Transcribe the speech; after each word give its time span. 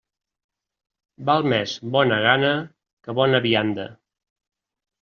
Val 1.27 1.45
més 1.53 1.75
bona 1.97 2.19
gana 2.25 2.51
que 3.07 3.17
bona 3.23 3.45
vianda. 3.47 3.89